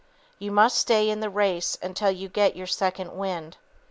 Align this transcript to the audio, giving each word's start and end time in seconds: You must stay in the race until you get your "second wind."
You 0.39 0.51
must 0.51 0.79
stay 0.79 1.11
in 1.11 1.19
the 1.19 1.29
race 1.29 1.77
until 1.79 2.09
you 2.09 2.27
get 2.27 2.55
your 2.55 2.65
"second 2.65 3.15
wind." 3.15 3.57